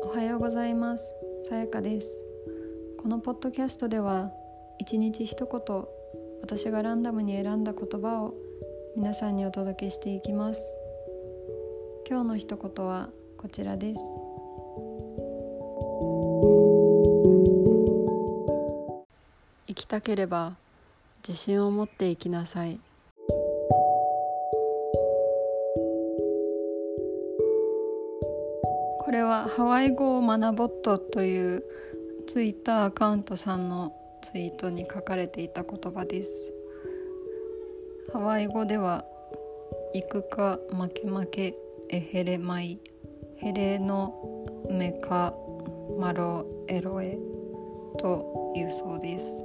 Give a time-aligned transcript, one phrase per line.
[0.00, 1.14] おはようございます。
[1.48, 2.22] さやかです。
[2.98, 4.30] このポッドキャストでは
[4.78, 5.84] 一日一言
[6.42, 8.34] 私がランダムに選んだ言葉を
[8.96, 10.76] 皆さんにお届けしていきます。
[12.08, 14.00] 今日の一言はこちらです。
[19.66, 20.56] 生きたければ
[21.26, 22.80] 自信を持って生きなさい。
[29.06, 31.62] これはハワイ語を学ぼっとという
[32.26, 36.52] ツイッターアカウントさんのツイートに書かれていた言葉です。
[38.12, 39.04] ハワイ語では
[39.94, 41.54] 行くか負け負け
[41.88, 42.80] エヘレマイ
[43.36, 45.32] ヘレのメカ
[45.96, 47.16] マロエロエ
[47.98, 49.40] というそうです。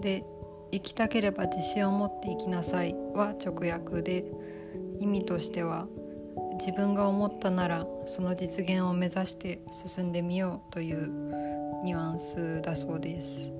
[0.00, 0.24] で
[0.72, 4.24] 生きたければ自信を持って生きなさいは直訳で
[4.98, 5.86] 意味としては
[6.54, 11.08] 自分が思ったならその実現を目指して進んでみようという
[11.84, 13.52] ニュアンスだそうです。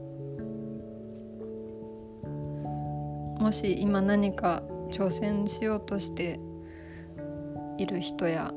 [3.43, 6.39] もし今何か挑戦しようとして
[7.77, 8.53] いる人や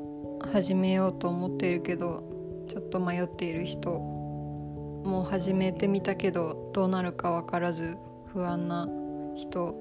[0.52, 2.22] 始めようと思っているけど
[2.68, 7.96] ちょっと迷っている人もう始めてみたけどどうなるか分からず
[8.32, 8.88] 不安な
[9.34, 9.74] 人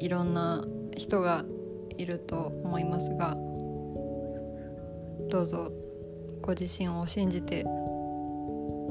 [0.00, 0.64] いろんな
[0.96, 1.44] 人が
[1.98, 3.36] いると思いますが
[5.28, 5.70] どうぞ
[6.40, 7.64] ご自身を信じて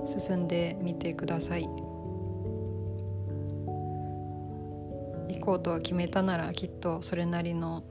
[0.06, 1.68] 進んでみてください。
[5.30, 7.84] 行こうと決めたならきっとそれなりの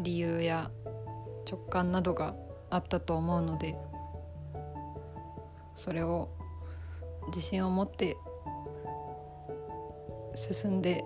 [0.00, 0.70] 理由や
[1.50, 2.34] 直感などが
[2.70, 3.76] あったと思うので
[5.76, 6.28] それを
[7.28, 8.16] 自信を持って
[10.34, 11.04] 進んで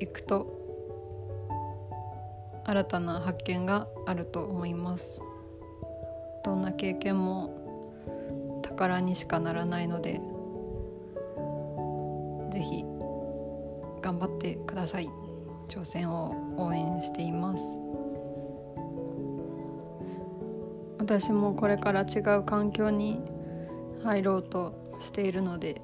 [0.00, 0.57] いくと
[2.68, 5.22] 新たな発見があると思います。
[6.44, 10.20] どんな経験も宝にしかならないので
[12.50, 12.84] ぜひ
[14.02, 15.08] 頑張ってください。
[15.68, 17.78] 挑戦を応援しています。
[20.98, 23.18] 私もこれから違う環境に
[24.04, 25.80] 入ろうとしているので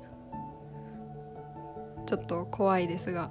[2.05, 3.31] ちょっと怖いですが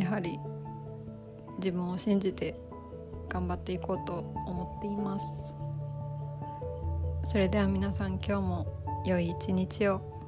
[0.00, 0.40] やはり
[1.58, 2.58] 自分を信じて
[3.28, 5.54] 頑張っていこうと思っています。
[7.28, 10.19] それでは皆さん今日も良い一日を。